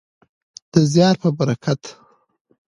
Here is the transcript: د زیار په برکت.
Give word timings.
د 0.71 0.73
زیار 0.91 1.15
په 1.21 1.29
برکت. 1.37 1.81